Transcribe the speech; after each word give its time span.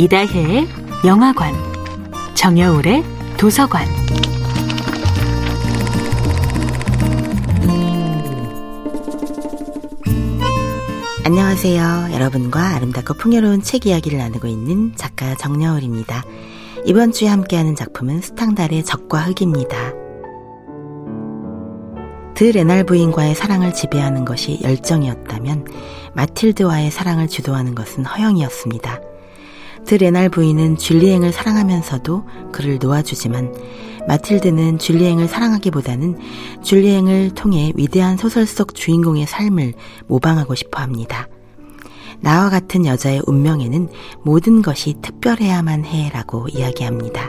이다혜의 0.00 0.66
영화관, 1.04 1.52
정여울의 2.32 3.04
도서관. 3.36 3.86
안녕하세요. 11.26 12.14
여러분과 12.14 12.76
아름답고 12.76 13.12
풍요로운 13.12 13.60
책 13.60 13.84
이야기를 13.84 14.16
나누고 14.16 14.46
있는 14.46 14.94
작가 14.96 15.34
정여울입니다. 15.34 16.24
이번 16.86 17.12
주에 17.12 17.28
함께하는 17.28 17.76
작품은 17.76 18.22
스탕달의 18.22 18.84
적과 18.84 19.18
흙입니다. 19.24 19.76
드 22.32 22.44
레날 22.44 22.84
부인과의 22.84 23.34
사랑을 23.34 23.74
지배하는 23.74 24.24
것이 24.24 24.60
열정이었다면 24.62 25.66
마틸드와의 26.14 26.90
사랑을 26.90 27.28
주도하는 27.28 27.74
것은 27.74 28.06
허영이었습니다. 28.06 29.09
드 29.90 29.96
레날 29.96 30.28
부인은 30.28 30.76
줄리앵을 30.76 31.32
사랑하면서도 31.32 32.24
그를 32.52 32.78
놓아주지만 32.80 33.52
마틸드는 34.06 34.78
줄리앵을 34.78 35.26
사랑하기보다는 35.26 36.16
줄리앵을 36.62 37.30
통해 37.30 37.72
위대한 37.74 38.16
소설 38.16 38.46
속 38.46 38.76
주인공의 38.76 39.26
삶을 39.26 39.72
모방하고 40.06 40.54
싶어 40.54 40.80
합니다. 40.80 41.26
나와 42.20 42.50
같은 42.50 42.86
여자의 42.86 43.20
운명에는 43.26 43.88
모든 44.22 44.62
것이 44.62 44.94
특별해야만 45.02 45.84
해라고 45.84 46.46
이야기합니다. 46.50 47.28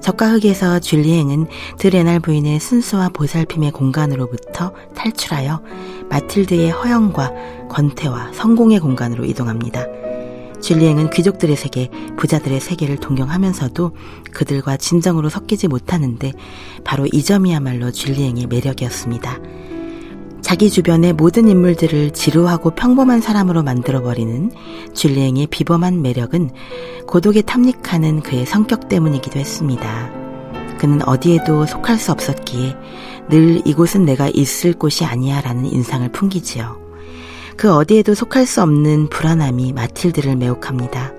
적가흑에서 0.00 0.80
줄리앵은 0.80 1.46
드레날 1.78 2.18
부인의 2.18 2.58
순수와 2.58 3.10
보살핌의 3.10 3.70
공간으로부터 3.70 4.72
탈출하여 4.96 5.62
마틸드의 6.10 6.72
허영과 6.72 7.30
권태와 7.68 8.32
성공의 8.32 8.80
공간으로 8.80 9.24
이동합니다. 9.24 10.01
줄리앵은 10.62 11.10
귀족들의 11.10 11.56
세계, 11.56 11.90
부자들의 12.16 12.60
세계를 12.60 12.96
동경하면서도 12.96 13.94
그들과 14.32 14.76
진정으로 14.76 15.28
섞이지 15.28 15.68
못하는데 15.68 16.32
바로 16.84 17.06
이 17.12 17.22
점이야말로 17.22 17.90
줄리앵의 17.90 18.46
매력이었습니다. 18.46 19.38
자기 20.40 20.70
주변의 20.70 21.14
모든 21.14 21.48
인물들을 21.48 22.12
지루하고 22.12 22.70
평범한 22.70 23.20
사람으로 23.20 23.62
만들어버리는 23.62 24.50
줄리앵의 24.92 25.46
비범한 25.46 26.02
매력은 26.02 26.50
고독에 27.06 27.42
탐닉하는 27.42 28.20
그의 28.20 28.46
성격 28.46 28.88
때문이기도 28.88 29.38
했습니다. 29.38 30.10
그는 30.78 31.00
어디에도 31.08 31.64
속할 31.64 31.96
수 31.98 32.10
없었기에 32.12 32.76
늘 33.30 33.62
이곳은 33.66 34.04
내가 34.04 34.28
있을 34.28 34.74
곳이 34.74 35.04
아니야 35.04 35.40
라는 35.40 35.64
인상을 35.64 36.10
풍기지요. 36.10 36.81
그 37.56 37.72
어디에도 37.72 38.14
속할 38.14 38.46
수 38.46 38.62
없는 38.62 39.08
불안함이 39.08 39.72
마틸드를 39.72 40.36
매혹합니다. 40.36 41.12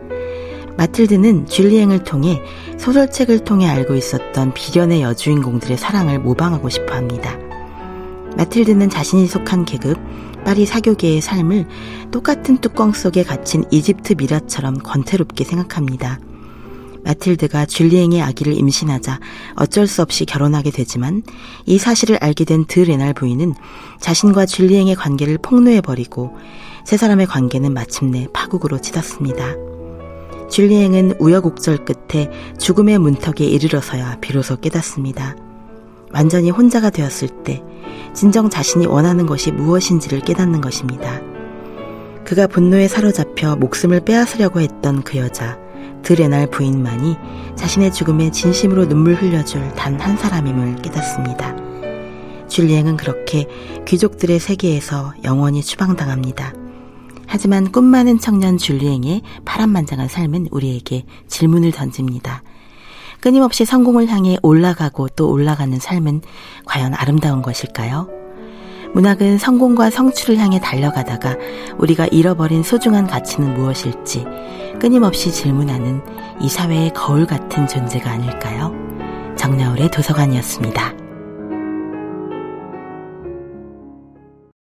마틸드는 0.77 1.45
줄리앵을 1.45 2.03
통해 2.03 2.41
소설책을 2.77 3.43
통해 3.43 3.67
알고 3.67 3.95
있었던 3.95 4.53
비련의 4.53 5.01
여주인공들의 5.01 5.77
사랑을 5.77 6.19
모방하고 6.19 6.69
싶어 6.69 6.95
합니다. 6.95 7.37
마틸드는 8.35 8.89
자신이 8.89 9.27
속한 9.27 9.65
계급, 9.65 9.97
파리 10.43 10.65
사교계의 10.65 11.21
삶을 11.21 11.67
똑같은 12.11 12.57
뚜껑 12.57 12.91
속에 12.91 13.23
갇힌 13.23 13.63
이집트 13.71 14.15
미라처럼 14.17 14.79
권태롭게 14.79 15.43
생각합니다. 15.43 16.19
마틸드가 17.05 17.65
줄리앵의 17.65 18.21
아기를 18.21 18.53
임신하자 18.53 19.19
어쩔 19.55 19.87
수 19.87 20.01
없이 20.01 20.25
결혼하게 20.25 20.71
되지만 20.71 21.23
이 21.65 21.77
사실을 21.77 22.17
알게 22.21 22.45
된 22.45 22.65
드 22.65 22.79
레날 22.79 23.13
부인은 23.13 23.53
자신과 23.99 24.45
줄리앵의 24.45 24.95
관계를 24.95 25.37
폭로해버리고 25.37 26.35
세 26.85 26.97
사람의 26.97 27.27
관계는 27.27 27.73
마침내 27.73 28.27
파국으로 28.33 28.79
치닫습니다. 28.79 29.55
줄리앵은 30.49 31.15
우여곡절 31.19 31.85
끝에 31.85 32.29
죽음의 32.59 32.99
문턱에 32.99 33.43
이르러서야 33.45 34.17
비로소 34.21 34.55
깨닫습니다. 34.57 35.35
완전히 36.13 36.51
혼자가 36.51 36.89
되었을 36.89 37.43
때 37.43 37.63
진정 38.13 38.49
자신이 38.49 38.85
원하는 38.85 39.25
것이 39.25 39.51
무엇인지를 39.51 40.21
깨닫는 40.21 40.61
것입니다. 40.61 41.21
그가 42.23 42.47
분노에 42.47 42.87
사로잡혀 42.87 43.55
목숨을 43.55 44.01
빼앗으려고 44.01 44.61
했던 44.61 45.03
그 45.03 45.17
여자, 45.17 45.57
드레날 46.03 46.47
부인만이 46.47 47.15
자신의 47.55 47.93
죽음에 47.93 48.31
진심으로 48.31 48.87
눈물 48.87 49.15
흘려줄 49.15 49.73
단 49.73 49.99
한 49.99 50.17
사람임을 50.17 50.75
깨닫습니다. 50.81 51.55
줄리앵은 52.49 52.97
그렇게 52.97 53.47
귀족들의 53.87 54.37
세계에서 54.37 55.13
영원히 55.23 55.63
추방당합니다. 55.63 56.53
하지만 57.25 57.71
꿈 57.71 57.85
많은 57.85 58.19
청년 58.19 58.57
줄리앵의 58.57 59.21
파란만장한 59.45 60.07
삶은 60.07 60.49
우리에게 60.51 61.05
질문을 61.27 61.71
던집니다. 61.71 62.43
끊임없이 63.21 63.63
성공을 63.63 64.07
향해 64.09 64.37
올라가고 64.43 65.07
또 65.09 65.31
올라가는 65.31 65.79
삶은 65.79 66.21
과연 66.65 66.93
아름다운 66.93 67.41
것일까요? 67.41 68.09
문학은 68.93 69.37
성공과 69.37 69.89
성취를 69.89 70.37
향해 70.37 70.59
달려가다가 70.59 71.37
우리가 71.77 72.07
잃어버린 72.07 72.61
소중한 72.61 73.07
가치는 73.07 73.55
무엇일지 73.55 74.25
끊임없이 74.79 75.31
질문하는 75.31 76.01
이 76.39 76.49
사회의 76.49 76.93
거울 76.93 77.25
같은 77.25 77.67
존재가 77.67 78.09
아닐까요? 78.09 78.73
정나울의 79.35 79.91
도서관이었습니다. 79.91 81.02